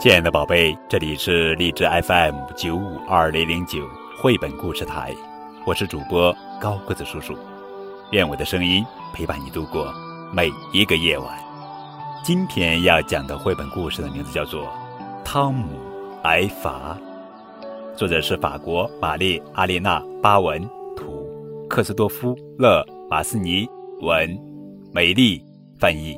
[0.00, 3.80] 亲爱的宝贝，这里是荔枝 FM 九五二零零九
[4.16, 5.12] 绘本故事台，
[5.66, 7.36] 我是主播高个子叔叔，
[8.12, 9.92] 愿我的声音陪伴你度过
[10.32, 11.36] 每一个夜晚。
[12.22, 14.66] 今天要讲的绘本故事的名字叫做
[15.24, 15.66] 《汤姆
[16.22, 16.96] 挨罚》，
[17.96, 20.62] 作者是法国玛丽阿丽娜巴文，
[20.94, 21.26] 图
[21.68, 23.68] 克斯多夫勒马斯尼
[24.00, 24.30] 文，
[24.92, 25.44] 美丽
[25.76, 26.16] 翻译。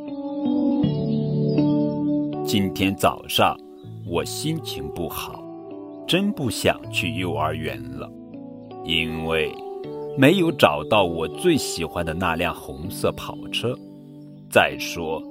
[2.45, 3.57] 今天早上。
[4.11, 5.41] 我心情不好，
[6.05, 8.11] 真不想去幼儿园了，
[8.85, 9.55] 因为
[10.19, 13.73] 没有找到我最喜欢的那辆红色跑车。
[14.51, 15.23] 再说，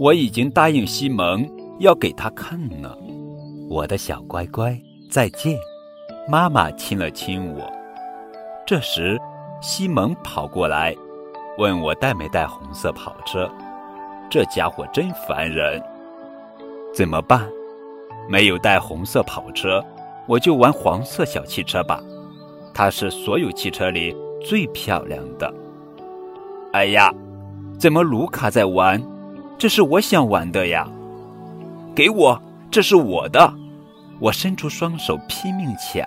[0.00, 1.48] 我已经答应西蒙
[1.78, 2.92] 要给他看呢。
[3.70, 4.76] 我的小乖乖，
[5.08, 5.56] 再见！
[6.28, 7.72] 妈妈亲了亲我。
[8.66, 9.16] 这时，
[9.60, 10.92] 西蒙跑过来，
[11.56, 13.48] 问我带没带红色跑车。
[14.28, 15.80] 这家伙真烦人，
[16.92, 17.48] 怎么办？
[18.28, 19.84] 没有带红色跑车，
[20.26, 22.00] 我就玩黄色小汽车吧。
[22.72, 25.52] 它是所有汽车里最漂亮的。
[26.72, 27.12] 哎呀，
[27.78, 29.00] 怎么卢卡在玩？
[29.56, 30.88] 这是我想玩的呀！
[31.94, 33.54] 给我，这是我的！
[34.20, 36.04] 我伸出双手拼命抢，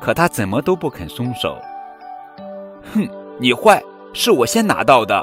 [0.00, 1.58] 可他怎么都不肯松手。
[2.94, 3.06] 哼，
[3.38, 3.82] 你坏，
[4.14, 5.22] 是我先拿到的。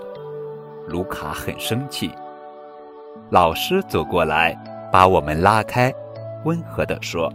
[0.88, 2.12] 卢卡很生气。
[3.32, 4.56] 老师走过来，
[4.92, 5.92] 把我们拉开。
[6.48, 7.30] 温和地说：“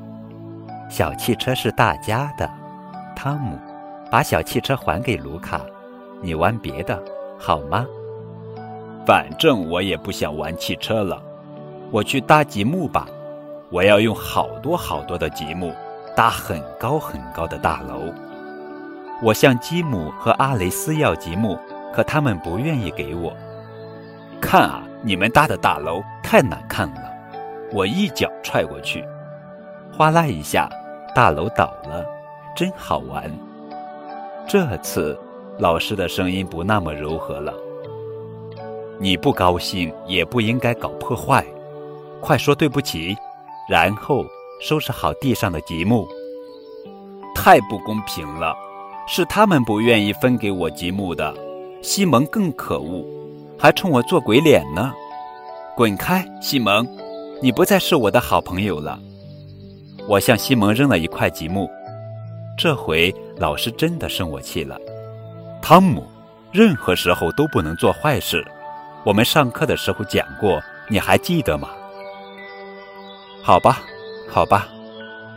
[0.88, 2.50] 小汽车是大家的，
[3.14, 3.58] 汤姆，
[4.10, 5.60] 把小汽车还给卢卡，
[6.22, 6.98] 你玩别的
[7.38, 7.84] 好吗？
[9.04, 11.22] 反正我也不想玩汽车了，
[11.90, 13.06] 我去搭积木吧。
[13.68, 15.74] 我要用好多好多的积木
[16.16, 18.10] 搭很高很高的大楼。
[19.22, 21.58] 我向基姆和阿雷斯要积木，
[21.92, 23.30] 可他们不愿意给我。
[24.40, 27.11] 看啊，你们搭的大楼太难看了。”
[27.72, 29.02] 我一脚踹过去，
[29.96, 30.68] 哗啦一下，
[31.14, 32.04] 大楼倒了，
[32.54, 33.30] 真好玩。
[34.46, 35.18] 这次
[35.58, 37.52] 老师的声音不那么柔和了。
[38.98, 41.44] 你不高兴也不应该搞破坏，
[42.20, 43.16] 快说对不起，
[43.68, 44.24] 然后
[44.60, 46.06] 收拾好地上的积木。
[47.34, 48.54] 太不公平了，
[49.08, 51.34] 是他们不愿意分给我积木的。
[51.82, 53.04] 西蒙更可恶，
[53.58, 54.92] 还冲我做鬼脸呢。
[55.74, 56.86] 滚开，西蒙！
[57.42, 58.96] 你不再是我的好朋友了。
[60.06, 61.68] 我向西蒙扔了一块积木，
[62.56, 64.78] 这回老师真的生我气了。
[65.60, 66.04] 汤姆，
[66.52, 68.46] 任何时候都不能做坏事。
[69.04, 71.68] 我们上课的时候讲过，你还记得吗？
[73.42, 73.82] 好吧，
[74.28, 74.68] 好吧，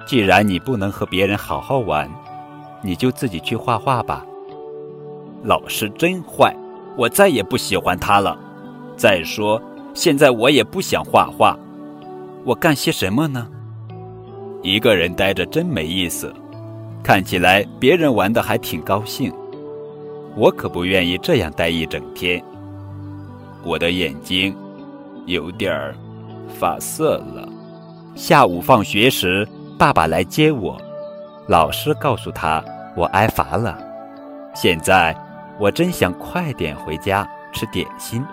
[0.06, 2.08] 既然你不能和别人好好玩，
[2.84, 4.24] 你就自己去画画吧。
[5.44, 6.56] 老师真坏，
[6.96, 8.38] 我再也不喜欢他了。
[8.96, 9.60] 再说，
[9.96, 11.58] 现在我也不想画画。
[12.46, 13.48] 我干些什么呢？
[14.62, 16.32] 一个人呆着真没意思，
[17.02, 19.34] 看起来别人玩的还挺高兴，
[20.36, 22.40] 我可不愿意这样待一整天。
[23.64, 24.56] 我的眼睛
[25.26, 25.96] 有点儿
[26.60, 27.50] 发涩了。
[28.14, 30.80] 下午放学时，爸爸来接我，
[31.48, 32.64] 老师告诉他
[32.96, 33.76] 我挨罚了。
[34.54, 35.18] 现在
[35.60, 38.24] 我真想快点回家吃点心。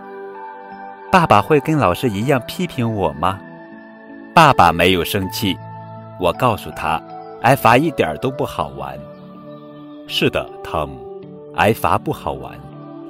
[1.10, 3.40] 爸爸会跟老师一样批评我吗？
[4.34, 5.54] 爸爸没有生气，
[6.18, 6.98] 我告诉他，
[7.42, 8.98] 挨罚一点都不好玩。
[10.08, 11.20] 是的，汤姆，
[11.54, 12.58] 挨罚不好玩，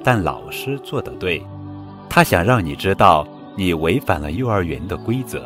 [0.03, 1.41] 但老师做的对，
[2.09, 3.25] 他想让你知道
[3.55, 5.41] 你违反了幼儿园的规则。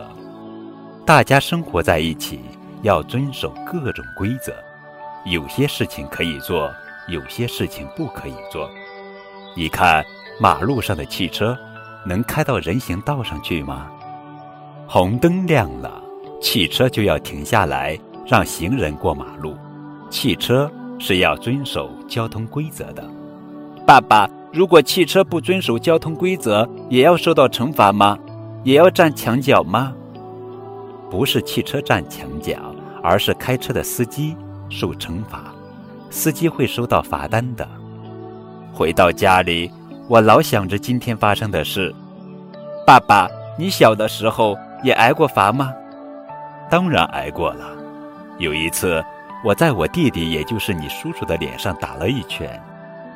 [1.06, 2.42] 大家生活在一起，
[2.82, 4.52] 要遵守各种规则，
[5.26, 6.74] 有些事情可以做，
[7.08, 8.68] 有些事情不可以做。
[9.56, 10.04] 你看，
[10.40, 11.56] 马路上的汽车
[12.04, 13.92] 能开到人行道上去吗？
[14.90, 16.02] 红灯亮了，
[16.42, 19.54] 汽车就要停下来让行人过马路。
[20.10, 23.04] 汽车是要遵守交通规则的。
[23.86, 28.18] 爸爸，如果汽车不遵守交通规则，也要受到惩罚吗？
[28.64, 29.94] 也要站墙角吗？
[31.10, 32.56] 不是汽车站墙角，
[33.04, 34.38] 而是开车的司机
[34.70, 35.54] 受惩罚。
[36.10, 37.68] 司机会收到罚单的。
[38.72, 39.70] 回到家里，
[40.08, 41.94] 我老想着今天发生的事。
[42.86, 43.28] 爸爸，
[43.60, 44.58] 你小的时候。
[44.84, 45.74] 也挨过罚吗？
[46.70, 47.66] 当然挨过了。
[48.40, 49.04] 有一次，
[49.44, 52.62] 我在我弟弟，也就是你叔叔的脸上打了一拳，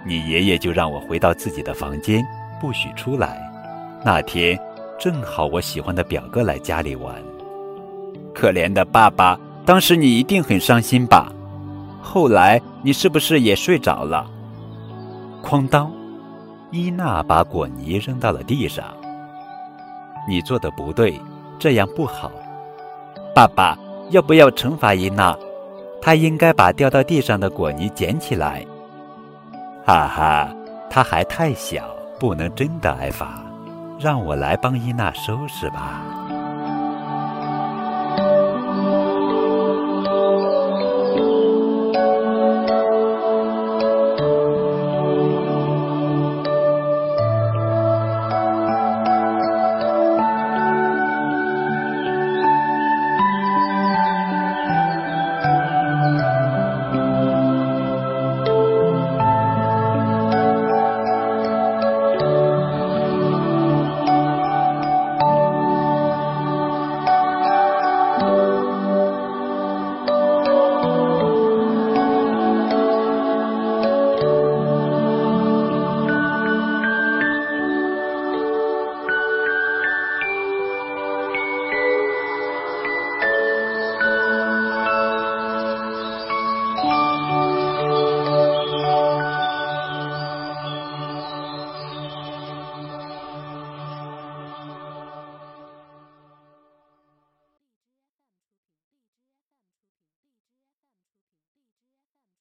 [0.06, 2.26] 你爷爷就让我回到自己的房间，
[2.60, 3.40] 不许出来。
[4.04, 4.60] 那天
[5.00, 7.14] 正好我喜欢的表哥来家里玩。
[8.34, 11.32] 可怜的爸爸，当时你一定很伤心吧？
[12.02, 14.26] 后来你是不是也睡着了？
[15.44, 15.92] 哐当，
[16.72, 18.86] 伊娜把果泥扔到了地上。
[20.28, 21.20] 你做的不对。
[21.62, 22.32] 这样不好，
[23.36, 23.78] 爸爸，
[24.10, 25.38] 要不要惩罚伊娜？
[26.02, 28.66] 她应该把掉到地上的果泥捡起来。
[29.86, 30.56] 哈哈，
[30.90, 31.84] 她还太小，
[32.20, 33.44] 不能真的挨罚。
[34.00, 36.02] 让我来帮伊娜收拾吧。